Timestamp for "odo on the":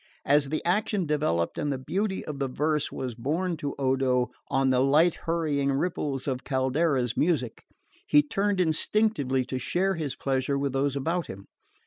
3.77-4.79